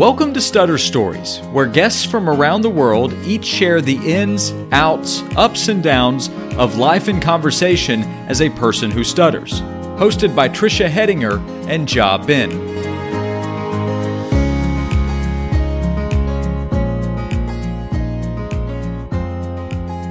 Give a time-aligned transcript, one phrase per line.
[0.00, 5.20] Welcome to Stutter Stories, where guests from around the world each share the ins, outs,
[5.36, 9.60] ups, and downs of life and conversation as a person who stutters.
[10.00, 11.38] Hosted by Tricia Hedinger
[11.68, 12.50] and Ja Ben.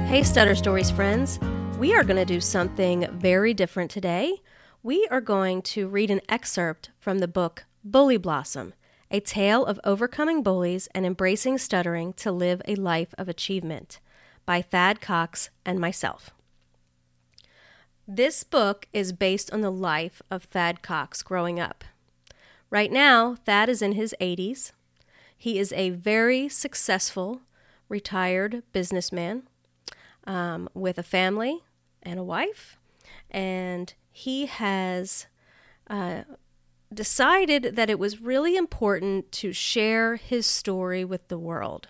[0.06, 1.40] Hey, Stutter Stories friends.
[1.80, 4.40] We are going to do something very different today.
[4.84, 8.74] We are going to read an excerpt from the book Bully Blossom
[9.12, 13.98] A Tale of Overcoming Bullies and Embracing Stuttering to Live a Life of Achievement
[14.46, 16.30] by Thad Cox and myself.
[18.06, 21.82] This book is based on the life of Thad Cox growing up.
[22.70, 24.70] Right now, Thad is in his 80s.
[25.36, 27.40] He is a very successful
[27.88, 29.42] retired businessman
[30.24, 31.64] um, with a family
[32.00, 32.76] and a wife,
[33.28, 35.26] and he has
[35.88, 36.22] uh,
[36.92, 41.88] decided that it was really important to share his story with the world.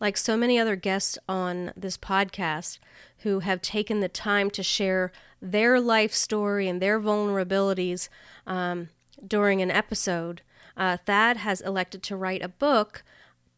[0.00, 2.78] Like so many other guests on this podcast
[3.18, 8.08] who have taken the time to share their life story and their vulnerabilities
[8.46, 8.88] um,
[9.26, 10.42] during an episode,
[10.76, 13.04] uh, Thad has elected to write a book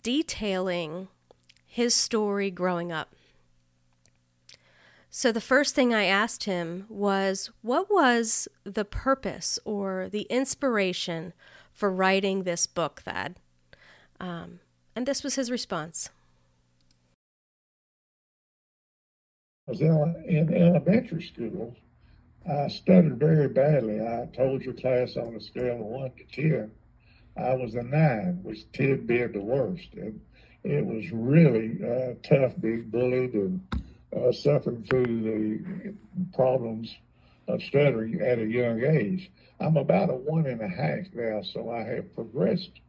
[0.02, 1.08] detailing
[1.64, 3.15] his story growing up.
[5.16, 11.32] So the first thing I asked him was, What was the purpose or the inspiration
[11.72, 13.36] for writing this book, Thad?
[14.20, 14.60] Um,
[14.94, 16.10] and this was his response.
[19.66, 21.74] I was in elementary school.
[22.46, 24.02] I stuttered very badly.
[24.02, 26.70] I told your class on a scale of 1 to 10,
[27.38, 29.88] I was a 9, which 10 being the worst.
[29.94, 30.20] And
[30.62, 33.66] it was really uh, tough being bullied and
[34.14, 35.94] uh, suffering through the
[36.34, 36.94] problems
[37.48, 39.30] of stuttering at a young age.
[39.60, 42.80] I'm about a one and a half now, so I have progressed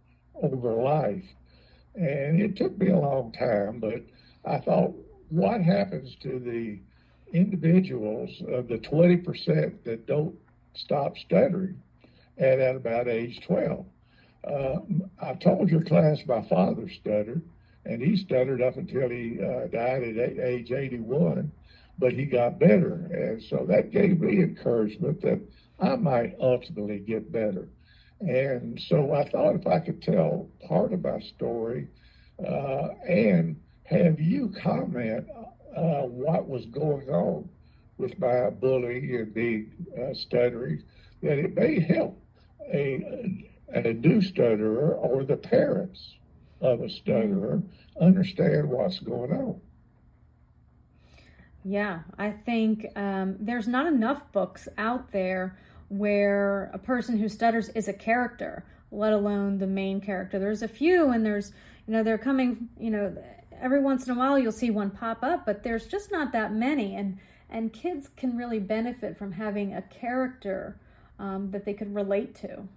[0.42, 1.24] over life.
[1.96, 4.03] And it took me a long time, but
[4.46, 4.94] I thought,
[5.30, 6.80] what happens to the
[7.34, 10.36] individuals of the 20% that don't
[10.74, 11.81] stop stuttering
[12.38, 13.86] at, at about age 12?
[14.44, 14.75] Uh,
[15.22, 17.41] I told your class my father stuttered
[17.88, 21.52] and he stuttered up until he uh, died at age 81,
[21.98, 23.08] but he got better.
[23.12, 25.40] And so that gave me encouragement that
[25.80, 27.70] I might ultimately get better.
[28.20, 31.88] And so I thought if I could tell part of my story
[32.46, 33.56] uh, and
[33.86, 35.26] have you comment
[35.76, 37.47] uh, what was going on
[37.97, 40.84] with my bullying and being uh, stuttering,
[41.24, 42.22] that it may help
[42.72, 46.16] a, a new stutterer or the parents
[46.62, 47.62] of a stutterer
[48.00, 49.62] understand what's going on.
[51.63, 55.57] Yeah, I think um, there's not enough books out there
[55.90, 60.40] where a person who stutters is a character, let alone the main character.
[60.40, 61.51] There's a few, and there's,
[61.85, 63.17] you know, they're coming, you know,
[63.59, 66.53] every once in a while you'll see one pop up, but there's just not that
[66.53, 66.96] many.
[66.96, 67.17] And,
[67.50, 70.79] and kids can really benefit from having a character
[71.19, 72.67] um, that they could relate to.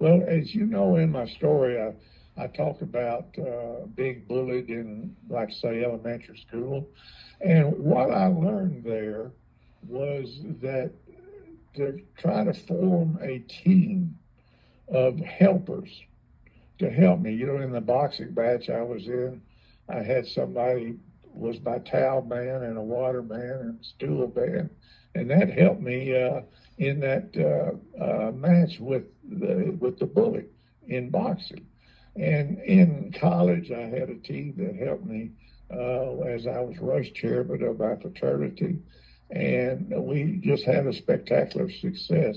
[0.00, 1.92] Well, as you know in my story, I,
[2.42, 6.88] I talk about uh, being bullied in, like say, elementary school.
[7.42, 9.30] And what I learned there
[9.86, 10.90] was that
[11.76, 14.18] to try to form a team
[14.88, 15.90] of helpers
[16.78, 17.34] to help me.
[17.34, 19.42] You know, in the boxing match I was in,
[19.86, 20.94] I had somebody
[21.34, 24.70] was my towel man and a water man and stool man,
[25.14, 26.40] and that helped me uh,
[26.78, 30.46] in that uh, uh, match with the with the bully
[30.88, 31.66] in boxing.
[32.16, 35.30] And in college, I had a team that helped me
[35.72, 38.78] uh, as I was rush chairman of my fraternity,
[39.30, 42.36] and we just had a spectacular success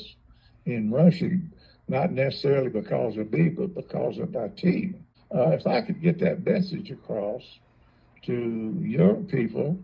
[0.65, 1.51] in rushing,
[1.87, 5.03] not necessarily because of me, but because of my team.
[5.33, 7.41] Uh, if I could get that message across
[8.23, 9.77] to young people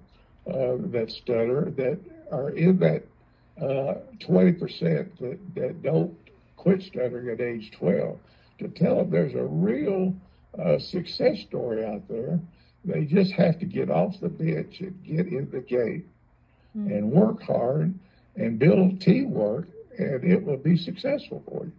[0.47, 2.00] uh, that stutter, that
[2.31, 3.03] are in that
[3.62, 4.59] uh, 20%
[5.19, 6.15] that, that don't
[6.57, 8.18] quit stuttering at age 12
[8.59, 10.13] to tell them there's a real
[10.57, 12.39] uh, success story out there.
[12.86, 16.09] They just have to get off the bench and get in the game
[16.77, 16.92] mm-hmm.
[16.92, 17.94] and work hard
[18.36, 19.68] and build teamwork,
[19.98, 21.71] and it will be successful for you.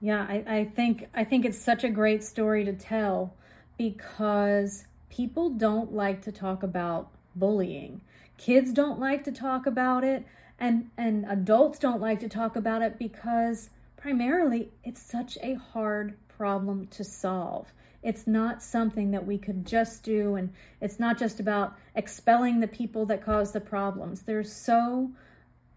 [0.00, 3.34] Yeah, I, I think I think it's such a great story to tell
[3.76, 8.00] because people don't like to talk about bullying.
[8.38, 10.24] Kids don't like to talk about it
[10.58, 16.16] and and adults don't like to talk about it because primarily it's such a hard
[16.28, 17.72] problem to solve.
[18.02, 22.68] It's not something that we could just do and it's not just about expelling the
[22.68, 24.22] people that cause the problems.
[24.22, 25.10] There's so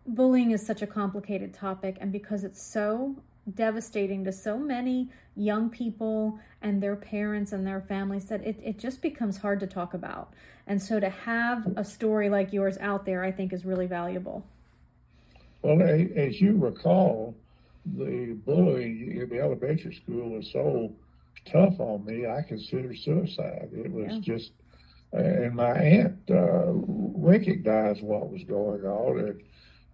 [0.05, 3.15] bullying is such a complicated topic and because it's so
[3.51, 8.77] devastating to so many young people and their parents and their families that it, it
[8.77, 10.33] just becomes hard to talk about.
[10.67, 14.45] And so to have a story like yours out there, I think is really valuable.
[15.63, 17.35] Well, as you recall,
[17.85, 20.93] the bullying in the elementary school was so
[21.45, 23.69] tough on me, I considered suicide.
[23.73, 24.19] It was yeah.
[24.19, 24.51] just,
[25.11, 29.41] and my aunt uh, recognized what was going on and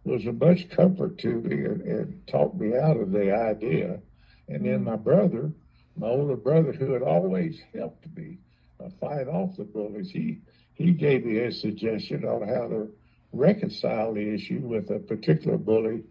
[0.07, 3.99] was a much comfort to me and, and talked me out of the idea.
[4.47, 5.51] And then my brother,
[5.97, 8.37] my older brother, who had always helped me
[8.83, 10.39] uh, fight off the bullies, he
[10.73, 12.91] he gave me a suggestion on how to
[13.33, 16.03] reconcile the issue with a particular bully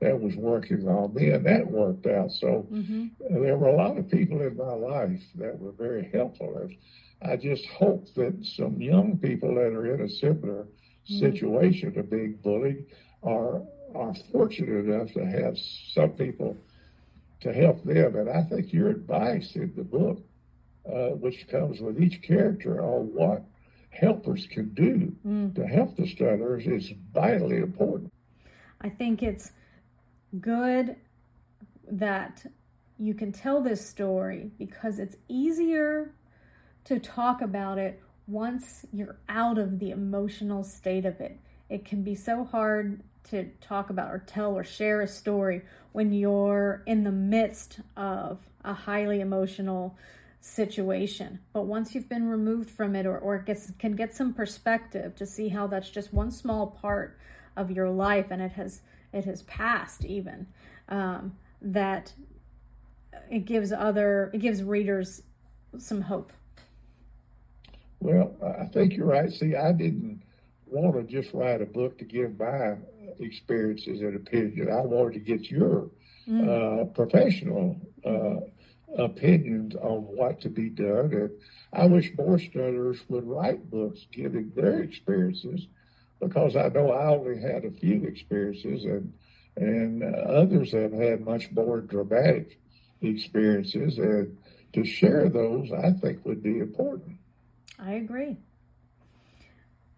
[0.00, 2.30] that was working on me, and that worked out.
[2.30, 3.06] So mm-hmm.
[3.42, 6.68] there were a lot of people in my life that were very helpful.
[7.20, 11.18] I just hope that some young people that are in a similar mm-hmm.
[11.18, 12.86] situation of being bullied
[13.22, 13.62] are
[13.94, 15.58] are fortunate enough to have
[15.92, 16.56] some people
[17.40, 18.16] to help them.
[18.16, 20.22] And I think your advice in the book,
[20.86, 23.42] uh, which comes with each character on what
[23.90, 25.54] helpers can do mm.
[25.54, 28.12] to help the stutterers, is vitally important.
[28.80, 29.52] I think it's
[30.40, 30.96] good
[31.90, 32.46] that
[32.98, 36.14] you can tell this story because it's easier
[36.84, 41.38] to talk about it once you're out of the emotional state of it.
[41.68, 46.12] It can be so hard to talk about or tell or share a story when
[46.12, 49.96] you're in the midst of a highly emotional
[50.40, 51.38] situation.
[51.52, 55.26] But once you've been removed from it or, or gets, can get some perspective to
[55.26, 57.16] see how that's just one small part
[57.56, 58.80] of your life and it has
[59.12, 60.46] it has passed even
[60.88, 62.14] um, that
[63.30, 65.22] it gives other it gives readers
[65.78, 66.32] some hope.
[68.00, 69.30] Well i think you're right.
[69.30, 70.22] See i didn't
[70.66, 72.76] want to just write a book to give my
[73.20, 75.90] experiences and opinion i wanted to get your
[76.28, 76.48] mm.
[76.48, 78.36] uh, professional uh,
[79.02, 81.30] opinions on what to be done and
[81.72, 85.66] i wish more stutterers would write books giving their experiences
[86.22, 89.12] because I know I only had a few experiences and
[89.56, 92.58] and others have had much more dramatic
[93.02, 94.38] experiences and
[94.72, 97.18] to share those I think would be important.
[97.78, 98.36] I agree.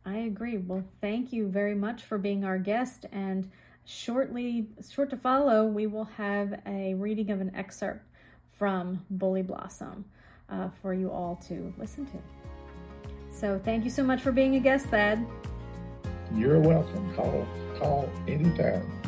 [0.06, 0.58] I agree.
[0.58, 3.50] Well, thank you very much for being our guest and
[3.84, 8.06] shortly short to follow we will have a reading of an excerpt
[8.56, 10.04] from Bully Blossom
[10.48, 12.18] uh, for you all to listen to.
[13.30, 15.26] So thank you so much for being a guest, Thad.
[16.34, 17.14] You're welcome.
[17.14, 17.46] Call,
[17.78, 19.03] call anytime.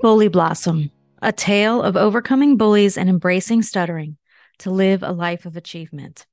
[0.00, 4.16] Bully Blossom, a tale of overcoming bullies and embracing stuttering
[4.58, 6.24] to live a life of achievement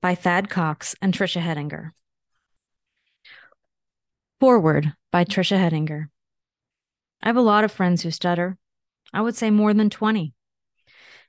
[0.00, 1.92] by Thad Cox and Tricia Hedinger.
[4.40, 6.08] Foreword by Tricia Hedinger.
[7.22, 8.58] I have a lot of friends who stutter.
[9.12, 10.34] I would say more than 20.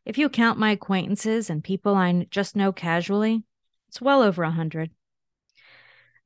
[0.04, 3.44] If you count my acquaintances and people I just know casually,
[3.88, 4.90] it's well over a 100.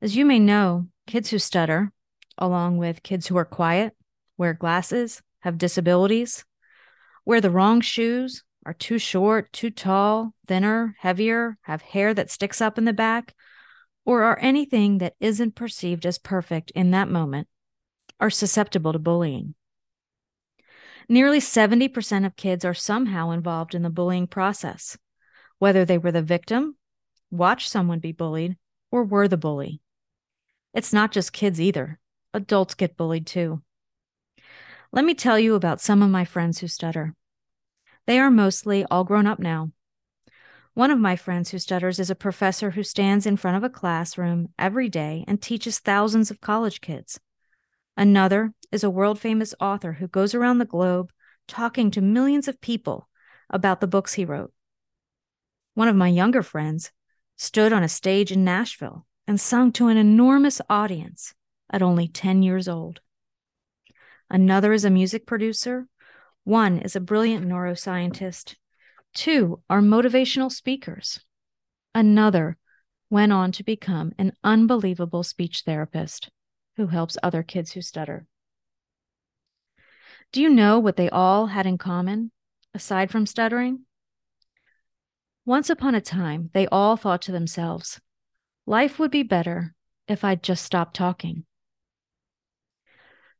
[0.00, 1.92] As you may know, kids who stutter,
[2.38, 3.94] along with kids who are quiet,
[4.38, 6.44] wear glasses, have disabilities,
[7.24, 12.60] wear the wrong shoes, are too short, too tall, thinner, heavier, have hair that sticks
[12.60, 13.34] up in the back,
[14.04, 17.48] or are anything that isn't perceived as perfect in that moment,
[18.20, 19.54] are susceptible to bullying.
[21.08, 24.98] Nearly 70% of kids are somehow involved in the bullying process,
[25.58, 26.76] whether they were the victim,
[27.30, 28.56] watched someone be bullied,
[28.90, 29.80] or were the bully.
[30.74, 31.98] It's not just kids either,
[32.34, 33.62] adults get bullied too.
[34.90, 37.14] Let me tell you about some of my friends who stutter.
[38.06, 39.70] They are mostly all grown up now.
[40.72, 43.68] One of my friends who stutters is a professor who stands in front of a
[43.68, 47.20] classroom every day and teaches thousands of college kids.
[47.98, 51.12] Another is a world famous author who goes around the globe
[51.46, 53.08] talking to millions of people
[53.50, 54.52] about the books he wrote.
[55.74, 56.92] One of my younger friends
[57.36, 61.34] stood on a stage in Nashville and sung to an enormous audience
[61.70, 63.00] at only 10 years old.
[64.30, 65.88] Another is a music producer
[66.48, 68.54] one is a brilliant neuroscientist.
[69.12, 71.20] Two are motivational speakers.
[71.94, 72.56] Another
[73.10, 76.30] went on to become an unbelievable speech therapist
[76.78, 78.24] who helps other kids who stutter.
[80.32, 82.30] Do you know what they all had in common,
[82.72, 83.80] aside from stuttering?
[85.44, 88.00] Once upon a time, they all thought to themselves,
[88.64, 89.74] life would be better
[90.06, 91.44] if I'd just stopped talking.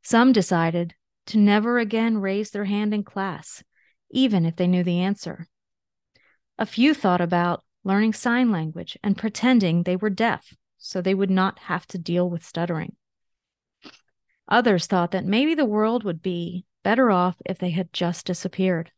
[0.01, 0.95] Some decided
[1.27, 3.63] to never again raise their hand in class,
[4.09, 5.47] even if they knew the answer.
[6.57, 11.29] A few thought about learning sign language and pretending they were deaf so they would
[11.29, 12.95] not have to deal with stuttering.
[14.47, 18.91] Others thought that maybe the world would be better off if they had just disappeared.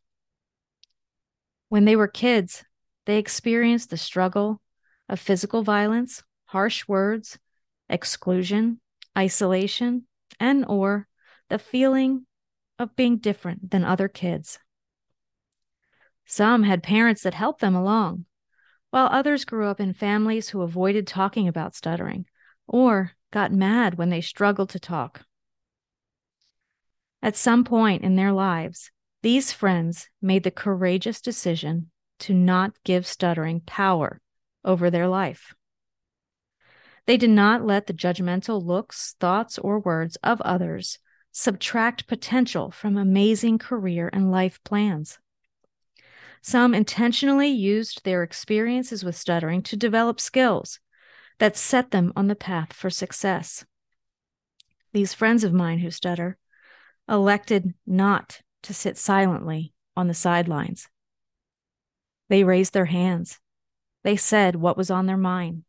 [1.68, 2.64] When they were kids,
[3.06, 4.60] they experienced the struggle
[5.08, 7.38] of physical violence, harsh words,
[7.88, 8.80] exclusion,
[9.16, 10.06] isolation,
[10.42, 11.06] and or
[11.48, 12.26] the feeling
[12.76, 14.58] of being different than other kids.
[16.26, 18.24] Some had parents that helped them along,
[18.90, 22.26] while others grew up in families who avoided talking about stuttering
[22.66, 25.24] or got mad when they struggled to talk.
[27.22, 28.90] At some point in their lives,
[29.22, 34.20] these friends made the courageous decision to not give stuttering power
[34.64, 35.54] over their life.
[37.06, 40.98] They did not let the judgmental looks, thoughts, or words of others
[41.32, 45.18] subtract potential from amazing career and life plans.
[46.42, 50.80] Some intentionally used their experiences with stuttering to develop skills
[51.38, 53.64] that set them on the path for success.
[54.92, 56.36] These friends of mine who stutter
[57.08, 60.88] elected not to sit silently on the sidelines.
[62.28, 63.40] They raised their hands.
[64.04, 65.64] They said what was on their mind.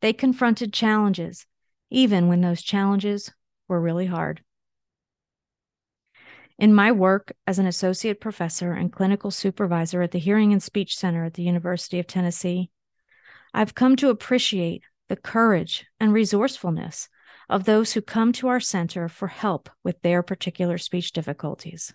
[0.00, 1.46] They confronted challenges,
[1.90, 3.32] even when those challenges
[3.68, 4.42] were really hard.
[6.58, 10.96] In my work as an associate professor and clinical supervisor at the Hearing and Speech
[10.96, 12.70] Center at the University of Tennessee,
[13.52, 17.08] I've come to appreciate the courage and resourcefulness
[17.48, 21.94] of those who come to our center for help with their particular speech difficulties.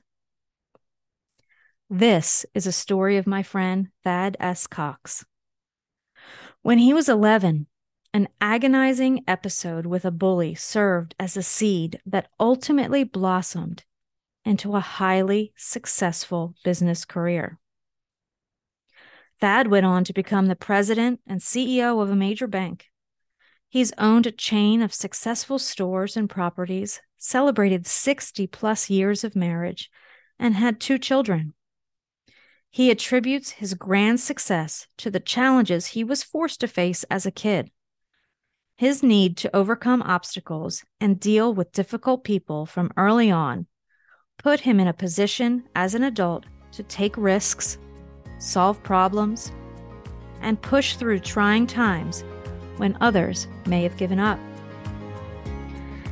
[1.89, 4.65] This is a story of my friend Thad S.
[4.67, 5.25] Cox.
[6.61, 7.67] When he was 11,
[8.13, 13.83] an agonizing episode with a bully served as a seed that ultimately blossomed
[14.43, 17.59] into a highly successful business career.
[19.39, 22.87] Thad went on to become the president and CEO of a major bank.
[23.69, 29.89] He's owned a chain of successful stores and properties, celebrated 60 plus years of marriage,
[30.37, 31.53] and had two children.
[32.69, 37.31] He attributes his grand success to the challenges he was forced to face as a
[37.31, 37.71] kid.
[38.77, 43.67] His need to overcome obstacles and deal with difficult people from early on
[44.41, 47.77] put him in a position as an adult to take risks,
[48.39, 49.51] solve problems,
[50.41, 52.23] and push through trying times
[52.77, 54.39] when others may have given up.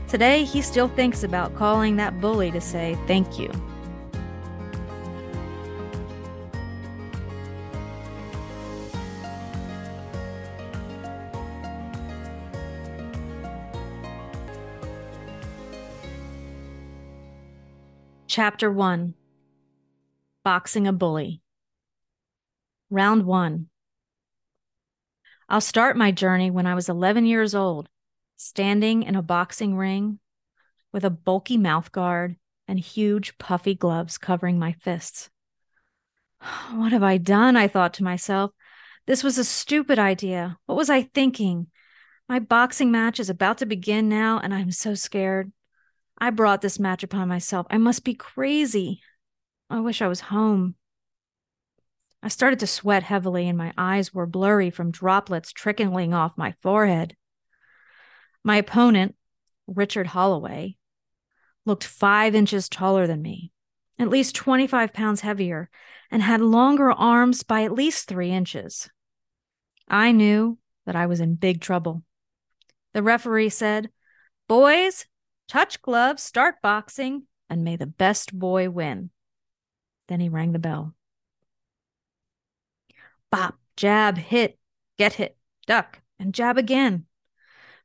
[0.08, 3.51] Today, he still thinks about calling that bully to say thank you.
[18.29, 19.15] Chapter 1
[20.43, 21.41] Boxing a Bully.
[22.91, 23.69] Round 1
[25.50, 27.89] I'll start my journey when I was 11 years old,
[28.38, 30.19] standing in a boxing ring
[30.93, 32.36] with a bulky mouth guard
[32.67, 35.31] and huge puffy gloves covering my fists.
[36.75, 37.57] What have I done?
[37.57, 38.51] I thought to myself.
[39.07, 40.59] This was a stupid idea.
[40.67, 41.65] What was I thinking?
[42.27, 45.51] My boxing match is about to begin now, and I'm so scared.
[46.21, 47.65] I brought this match upon myself.
[47.69, 49.01] I must be crazy.
[49.69, 50.75] I wish I was home.
[52.21, 56.53] I started to sweat heavily, and my eyes were blurry from droplets trickling off my
[56.61, 57.15] forehead.
[58.43, 59.15] My opponent,
[59.67, 60.75] Richard Holloway,
[61.65, 63.51] looked five inches taller than me,
[63.97, 65.69] at least 25 pounds heavier,
[66.11, 68.89] and had longer arms by at least three inches.
[69.88, 72.03] I knew that I was in big trouble.
[72.93, 73.89] The referee said,
[74.47, 75.05] Boys,
[75.50, 79.10] touch gloves, start boxing, and may the best boy win.
[80.08, 80.94] Then he rang the bell.
[83.32, 84.58] Bop, jab, hit,
[84.98, 85.36] get hit,
[85.68, 87.06] duck, and jab again.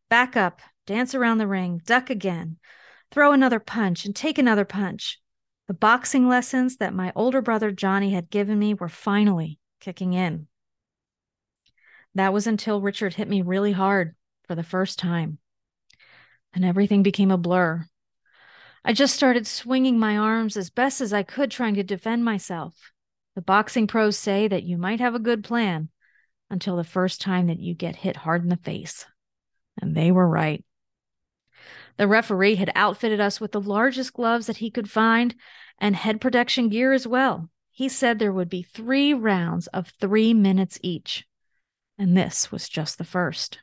[0.09, 2.59] Back up, dance around the ring, duck again,
[3.11, 5.21] throw another punch, and take another punch.
[5.67, 10.47] The boxing lessons that my older brother Johnny had given me were finally kicking in.
[12.15, 14.15] That was until Richard hit me really hard
[14.47, 15.39] for the first time
[16.55, 17.87] and everything became a blur.
[18.85, 22.93] I just started swinging my arms as best as I could, trying to defend myself.
[23.35, 25.89] The boxing pros say that you might have a good plan
[26.51, 29.07] until the first time that you get hit hard in the face.
[29.81, 30.65] And they were right.
[31.97, 35.35] The referee had outfitted us with the largest gloves that he could find
[35.79, 37.49] and head protection gear as well.
[37.71, 41.27] He said there would be three rounds of three minutes each.
[41.99, 43.61] And this was just the first.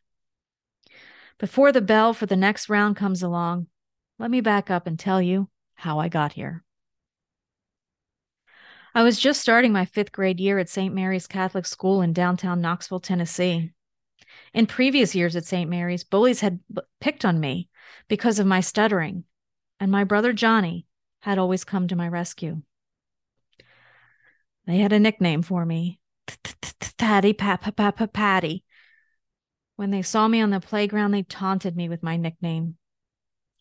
[1.42, 3.66] Before the bell for the next round comes along,
[4.20, 6.64] let me back up and tell you how I got here.
[8.94, 10.94] I was just starting my fifth grade year at St.
[10.94, 13.72] Mary's Catholic School in downtown Knoxville, Tennessee.
[14.54, 15.68] In previous years at St.
[15.68, 16.60] Mary's, bullies had
[17.00, 17.70] picked on me
[18.08, 19.24] because of my stuttering,
[19.80, 20.86] and my brother Johnny
[21.22, 22.62] had always come to my rescue.
[24.68, 26.00] They had a nickname for me
[27.00, 28.64] Patty, Patty.
[29.82, 32.78] When they saw me on the playground, they taunted me with my nickname.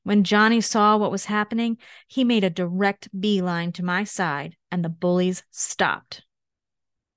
[0.03, 4.85] When Johnny saw what was happening, he made a direct beeline to my side, and
[4.85, 6.27] the bullies stopped.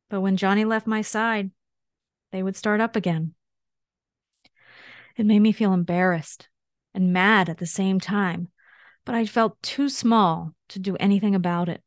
[0.09, 1.51] But when Johnny left my side,
[2.31, 3.33] they would start up again.
[5.17, 6.47] It made me feel embarrassed
[6.93, 8.47] and mad at the same time,
[9.03, 11.83] but I felt too small to do anything about it.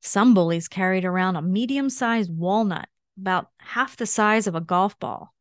[0.00, 2.88] Some bullies carried around a medium sized walnut,
[3.18, 5.34] about half the size of a golf ball.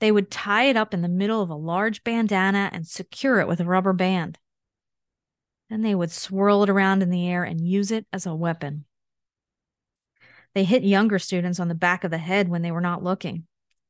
[0.00, 3.48] They would tie it up in the middle of a large bandana and secure it
[3.48, 4.38] with a rubber band.
[5.70, 8.84] Then they would swirl it around in the air and use it as a weapon.
[10.54, 13.46] They hit younger students on the back of the head when they were not looking.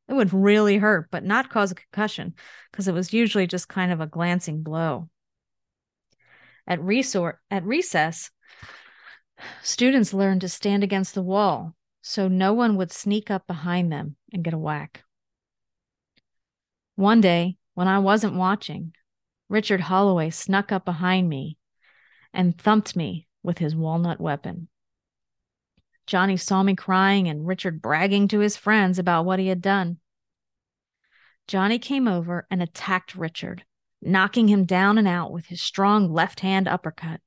[0.08, 2.34] It would really hurt, but not cause a concussion
[2.70, 5.08] because it was usually just kind of a glancing blow.
[6.66, 8.30] At, resort, at recess,
[9.62, 11.74] students learned to stand against the wall
[12.08, 15.02] so no one would sneak up behind them and get a whack.
[16.94, 18.92] One day, when I wasn't watching,
[19.48, 21.58] Richard Holloway snuck up behind me
[22.32, 24.68] and thumped me with his walnut weapon.
[26.06, 29.98] Johnny saw me crying and Richard bragging to his friends about what he had done.
[31.48, 33.64] Johnny came over and attacked Richard,
[34.00, 37.20] knocking him down and out with his strong left hand uppercut.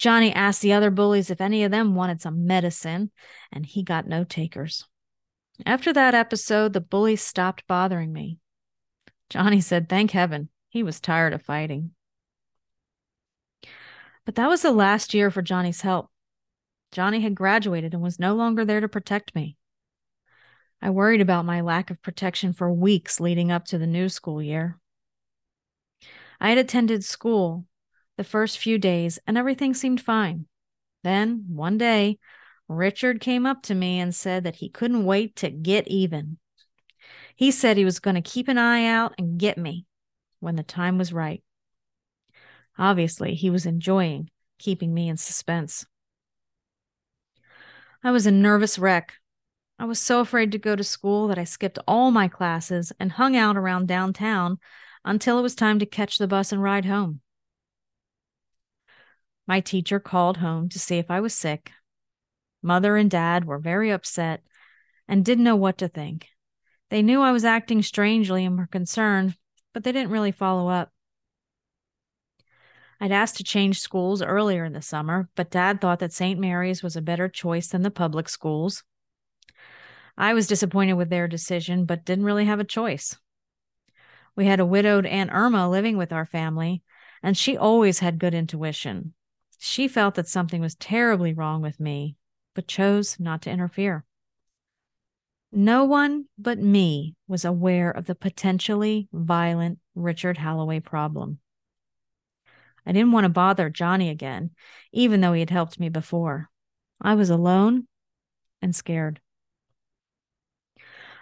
[0.00, 3.10] Johnny asked the other bullies if any of them wanted some medicine,
[3.52, 4.86] and he got no takers.
[5.66, 8.38] After that episode, the bullies stopped bothering me.
[9.28, 11.90] Johnny said, Thank heaven, he was tired of fighting.
[14.24, 16.08] But that was the last year for Johnny's help.
[16.92, 19.58] Johnny had graduated and was no longer there to protect me.
[20.80, 24.42] I worried about my lack of protection for weeks leading up to the new school
[24.42, 24.78] year.
[26.40, 27.66] I had attended school
[28.20, 30.44] the first few days and everything seemed fine.
[31.02, 32.18] Then, one day,
[32.68, 36.36] Richard came up to me and said that he couldn't wait to get even.
[37.34, 39.86] He said he was going to keep an eye out and get me
[40.38, 41.42] when the time was right.
[42.76, 44.28] Obviously, he was enjoying
[44.58, 45.86] keeping me in suspense.
[48.04, 49.14] I was a nervous wreck.
[49.78, 53.12] I was so afraid to go to school that I skipped all my classes and
[53.12, 54.58] hung out around downtown
[55.06, 57.22] until it was time to catch the bus and ride home.
[59.50, 61.72] My teacher called home to see if I was sick.
[62.62, 64.44] Mother and dad were very upset
[65.08, 66.28] and didn't know what to think.
[66.88, 69.34] They knew I was acting strangely and were concerned,
[69.74, 70.92] but they didn't really follow up.
[73.00, 76.38] I'd asked to change schools earlier in the summer, but Dad thought that St.
[76.38, 78.84] Mary's was a better choice than the public schools.
[80.16, 83.18] I was disappointed with their decision, but didn't really have a choice.
[84.36, 86.84] We had a widowed Aunt Irma living with our family,
[87.20, 89.12] and she always had good intuition.
[89.62, 92.16] She felt that something was terribly wrong with me,
[92.54, 94.06] but chose not to interfere.
[95.52, 101.40] No one but me was aware of the potentially violent Richard Holloway problem.
[102.86, 104.52] I didn't want to bother Johnny again,
[104.92, 106.48] even though he had helped me before.
[106.98, 107.86] I was alone
[108.62, 109.20] and scared.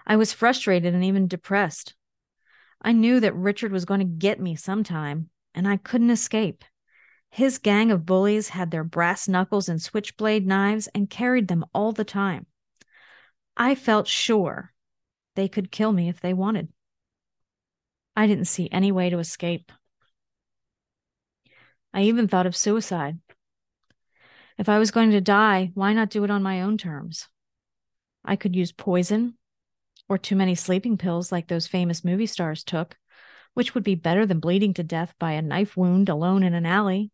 [0.07, 1.97] I was frustrated and even depressed.
[2.81, 6.65] I knew that Richard was going to get me sometime, and I couldn't escape.
[7.31, 11.93] His gang of bullies had their brass knuckles and switchblade knives and carried them all
[11.93, 12.47] the time.
[13.57, 14.73] I felt sure
[15.35, 16.69] they could kill me if they wanted.
[18.17, 19.71] I didn't see any way to escape.
[21.95, 23.19] I even thought of suicide.
[24.59, 27.29] If I was going to die, why not do it on my own terms?
[28.25, 29.35] I could use poison
[30.09, 32.97] or too many sleeping pills like those famous movie stars took,
[33.55, 36.67] which would be better than bleeding to death by a knife wound alone in an
[36.67, 37.13] alley.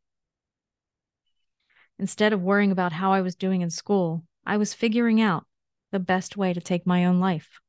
[1.99, 5.47] Instead of worrying about how I was doing in school, I was figuring out
[5.93, 7.61] the best way to take my own life.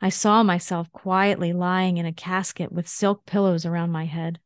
[0.00, 4.40] I saw myself quietly lying in a casket with silk pillows around my head.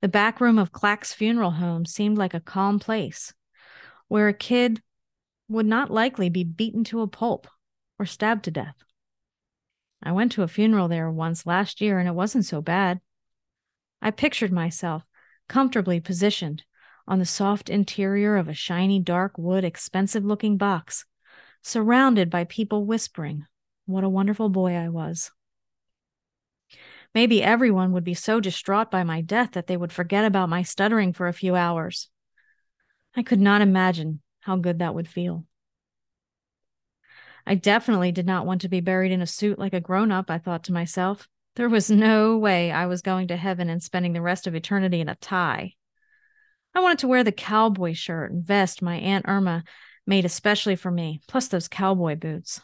[0.00, 3.34] The back room of Clack's funeral home seemed like a calm place
[4.08, 4.82] where a kid
[5.48, 7.48] would not likely be beaten to a pulp
[7.98, 8.76] or stabbed to death.
[10.02, 13.00] I went to a funeral there once last year and it wasn't so bad.
[14.00, 15.04] I pictured myself
[15.48, 16.64] comfortably positioned
[17.08, 21.04] on the soft interior of a shiny dark wood, expensive looking box,
[21.62, 23.44] surrounded by people whispering
[23.86, 25.30] what a wonderful boy I was.
[27.14, 30.62] Maybe everyone would be so distraught by my death that they would forget about my
[30.62, 32.10] stuttering for a few hours.
[33.14, 35.46] I could not imagine how good that would feel.
[37.46, 40.30] I definitely did not want to be buried in a suit like a grown up,
[40.30, 41.28] I thought to myself.
[41.54, 45.00] There was no way I was going to heaven and spending the rest of eternity
[45.00, 45.74] in a tie.
[46.76, 49.64] I wanted to wear the cowboy shirt and vest my Aunt Irma
[50.06, 52.60] made especially for me, plus those cowboy boots.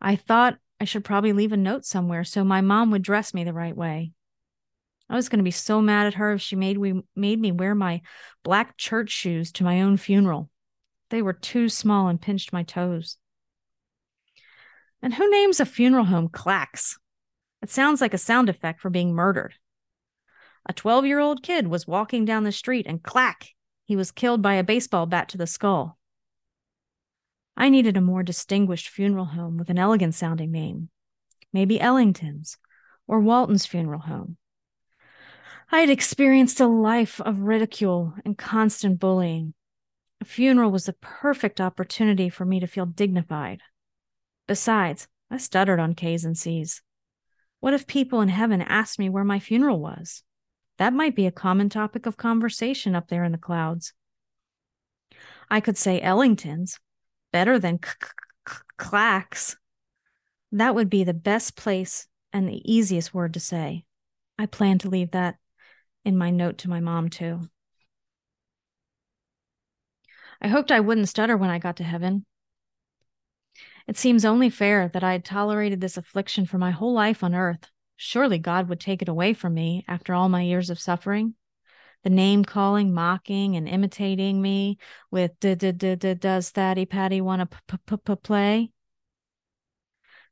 [0.00, 3.44] I thought I should probably leave a note somewhere so my mom would dress me
[3.44, 4.10] the right way.
[5.08, 7.52] I was going to be so mad at her if she made, we, made me
[7.52, 8.02] wear my
[8.42, 10.50] black church shoes to my own funeral.
[11.10, 13.18] They were too small and pinched my toes.
[15.00, 16.98] And who names a funeral home Clacks?
[17.62, 19.54] It sounds like a sound effect for being murdered.
[20.66, 24.40] A 12 year old kid was walking down the street and clack, he was killed
[24.40, 25.98] by a baseball bat to the skull.
[27.56, 30.88] I needed a more distinguished funeral home with an elegant sounding name,
[31.52, 32.56] maybe Ellington's
[33.06, 34.38] or Walton's funeral home.
[35.70, 39.54] I had experienced a life of ridicule and constant bullying.
[40.20, 43.60] A funeral was the perfect opportunity for me to feel dignified.
[44.46, 46.82] Besides, I stuttered on K's and C's.
[47.60, 50.22] What if people in heaven asked me where my funeral was?
[50.78, 53.92] That might be a common topic of conversation up there in the clouds.
[55.50, 56.80] I could say Ellington's
[57.32, 57.80] better than
[58.76, 59.56] clacks.
[60.52, 63.84] That would be the best place and the easiest word to say.
[64.38, 65.36] I plan to leave that
[66.04, 67.48] in my note to my mom, too.
[70.40, 72.26] I hoped I wouldn't stutter when I got to heaven.
[73.86, 77.34] It seems only fair that I had tolerated this affliction for my whole life on
[77.34, 77.70] earth.
[78.06, 81.36] Surely God would take it away from me after all my years of suffering.
[82.02, 84.76] The name calling, mocking, and imitating me
[85.10, 88.70] with does Thaddy Patty want to play?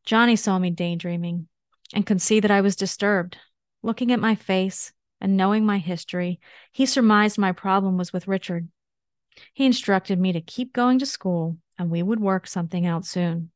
[0.04, 1.48] Johnny saw me daydreaming
[1.94, 3.38] and could see that I was disturbed.
[3.82, 6.40] Looking at my face and knowing my history,
[6.72, 8.68] he surmised my problem was with Richard.
[9.54, 13.50] He instructed me to keep going to school and we would work something out soon.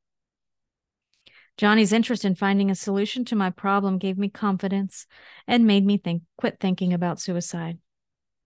[1.56, 5.06] Johnny's interest in finding a solution to my problem gave me confidence
[5.46, 7.78] and made me think quit thinking about suicide.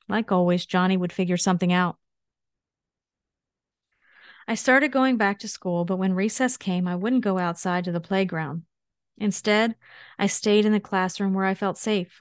[0.08, 1.96] Like always, Johnny would figure something out.
[4.46, 7.92] I started going back to school, but when recess came, I wouldn't go outside to
[7.92, 8.62] the playground.
[9.18, 9.76] Instead,
[10.18, 12.20] I stayed in the classroom where I felt safe.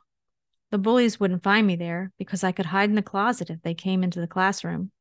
[0.72, 3.74] The bullies wouldn't find me there because I could hide in the closet if they
[3.74, 4.92] came into the classroom.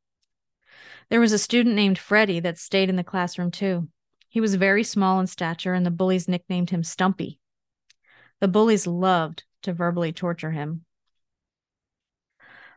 [1.11, 3.89] There was a student named Freddie that stayed in the classroom too.
[4.29, 7.41] He was very small in stature, and the bullies nicknamed him Stumpy.
[8.41, 10.85] The bullies loved to verbally torture him.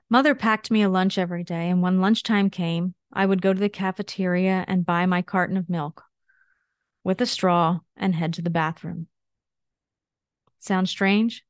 [0.09, 3.59] Mother packed me a lunch every day, and when lunchtime came, I would go to
[3.59, 6.03] the cafeteria and buy my carton of milk
[7.03, 9.07] with a straw and head to the bathroom.
[10.59, 11.43] Sound strange?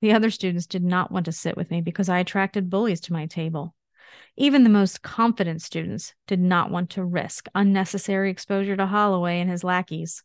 [0.00, 3.12] The other students did not want to sit with me because I attracted bullies to
[3.12, 3.74] my table.
[4.36, 9.50] Even the most confident students did not want to risk unnecessary exposure to Holloway and
[9.50, 10.22] his lackeys.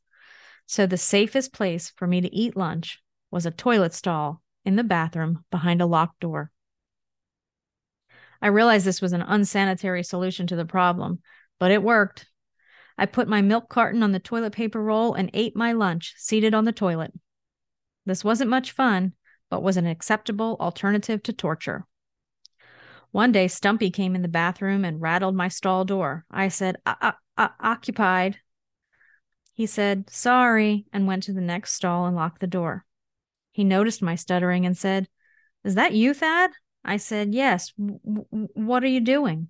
[0.65, 3.00] So the safest place for me to eat lunch
[3.32, 6.52] was a toilet stall in the bathroom behind a locked door.
[8.41, 11.22] I realized this was an unsanitary solution to the problem,
[11.60, 12.28] but it worked.
[12.98, 16.54] I put my milk carton on the toilet paper roll and ate my lunch seated
[16.54, 17.13] on the toilet.
[18.06, 19.13] This wasn't much fun,
[19.50, 21.86] but was an acceptable alternative to torture.
[23.13, 26.26] One day, Stumpy came in the bathroom and rattled my stall door.
[26.32, 28.39] I said, uh, uh, uh, occupied.
[29.54, 32.86] He said, sorry, and went to the next stall and locked the door.
[33.52, 35.08] He noticed my stuttering and said,
[35.63, 36.54] Is that you, Thad?
[36.84, 37.71] I said, Yes.
[37.78, 39.49] W- what are you doing?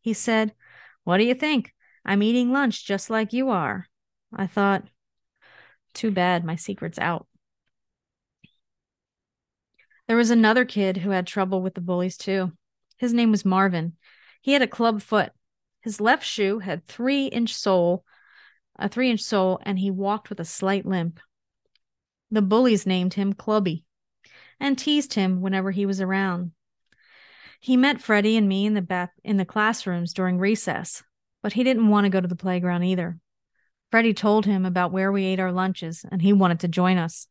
[0.00, 0.54] He said,
[1.02, 1.74] What do you think?
[2.04, 3.88] I'm eating lunch just like you are.
[4.32, 4.84] I thought,
[5.94, 7.26] Too bad my secret's out.
[10.12, 12.52] There was another kid who had trouble with the bullies too.
[12.98, 13.94] His name was Marvin.
[14.42, 15.32] He had a club foot.
[15.80, 18.04] His left shoe had three inch sole,
[18.78, 21.18] a three inch sole, and he walked with a slight limp.
[22.30, 23.86] The bullies named him Clubby
[24.60, 26.52] and teased him whenever he was around.
[27.58, 31.02] He met Freddie and me in the back in the classrooms during recess,
[31.42, 33.18] but he didn't want to go to the playground either.
[33.90, 37.28] Freddie told him about where we ate our lunches, and he wanted to join us.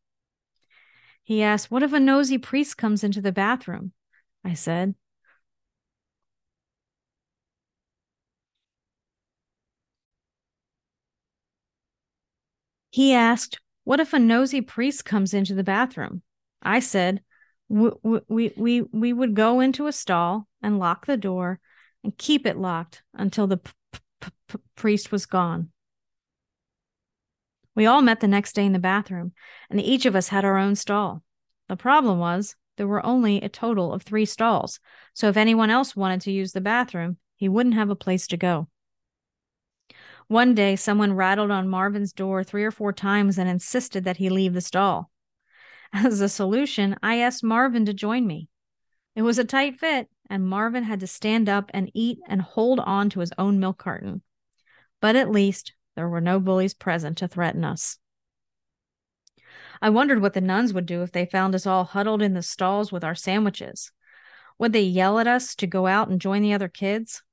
[1.31, 3.93] He asked, What if a nosy priest comes into the bathroom?
[4.43, 4.95] I said,
[12.89, 16.21] He asked, What if a nosy priest comes into the bathroom?
[16.61, 17.23] I said,
[17.69, 17.91] we,
[18.27, 21.61] we, we, we would go into a stall and lock the door
[22.03, 23.71] and keep it locked until the p-
[24.19, 25.71] p- p- priest was gone.
[27.75, 29.33] We all met the next day in the bathroom,
[29.69, 31.23] and each of us had our own stall.
[31.69, 34.79] The problem was there were only a total of three stalls,
[35.13, 38.37] so if anyone else wanted to use the bathroom, he wouldn't have a place to
[38.37, 38.67] go.
[40.27, 44.29] One day, someone rattled on Marvin's door three or four times and insisted that he
[44.29, 45.11] leave the stall.
[45.93, 48.47] As a solution, I asked Marvin to join me.
[49.15, 52.79] It was a tight fit, and Marvin had to stand up and eat and hold
[52.79, 54.21] on to his own milk carton.
[55.01, 57.97] But at least there were no bullies present to threaten us.
[59.81, 62.41] I wondered what the nuns would do if they found us all huddled in the
[62.41, 63.91] stalls with our sandwiches.
[64.59, 67.23] Would they yell at us to go out and join the other kids?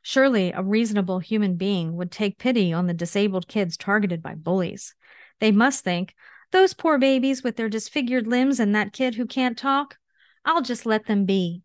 [0.00, 4.94] Surely a reasonable human being would take pity on the disabled kids targeted by bullies.
[5.40, 6.14] They must think,
[6.52, 9.98] those poor babies with their disfigured limbs and that kid who can't talk,
[10.44, 11.62] I'll just let them be.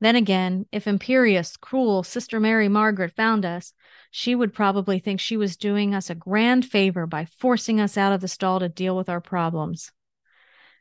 [0.00, 3.72] Then again, if imperious, cruel Sister Mary Margaret found us,
[4.10, 8.12] she would probably think she was doing us a grand favor by forcing us out
[8.12, 9.92] of the stall to deal with our problems.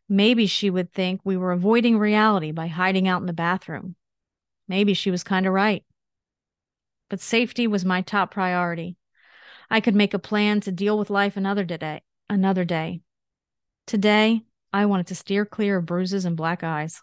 [0.07, 3.95] Maybe she would think we were avoiding reality by hiding out in the bathroom.
[4.67, 5.85] Maybe she was kind of right.
[7.09, 8.97] But safety was my top priority.
[9.69, 12.01] I could make a plan to deal with life another day.
[12.27, 13.01] Another day.
[13.85, 14.41] Today,
[14.73, 17.01] I wanted to steer clear of bruises and black eyes.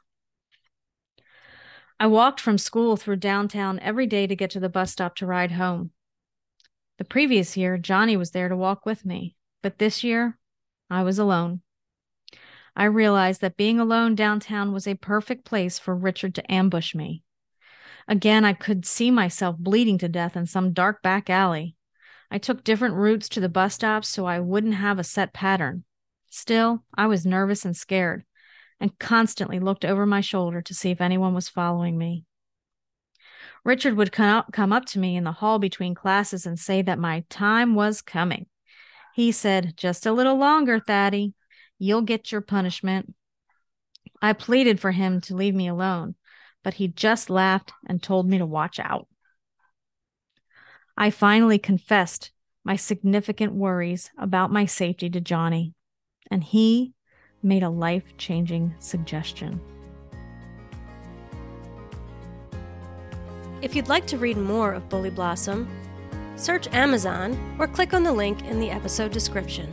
[1.99, 5.27] I walked from school through downtown every day to get to the bus stop to
[5.27, 5.93] ride home.
[6.99, 10.39] The previous year, Johnny was there to walk with me, but this year,
[10.89, 11.61] I was alone.
[12.75, 17.23] I realized that being alone downtown was a perfect place for Richard to ambush me.
[18.09, 21.77] Again, I could see myself bleeding to death in some dark back alley.
[22.31, 25.85] I took different routes to the bus stops so I wouldn't have a set pattern.
[26.31, 28.25] Still, I was nervous and scared,
[28.81, 32.25] and constantly looked over my shoulder to see if anyone was following me.
[33.67, 37.25] Richard would come up to me in the hall between classes and say that my
[37.29, 38.47] time was coming.
[39.13, 41.35] He said, Just a little longer, Thaddy.
[41.77, 43.13] You'll get your punishment.
[44.23, 46.15] I pleaded for him to leave me alone,
[46.63, 49.09] but he just laughed and told me to watch out.
[50.97, 52.31] I finally confessed
[52.63, 55.75] my significant worries about my safety to Johnny,
[56.31, 56.93] and he
[57.43, 59.61] made a life changing suggestion.
[63.67, 65.69] If you'd like to read more of Bully Blossom,
[66.37, 69.69] search Amazon or click on the link in the episode description.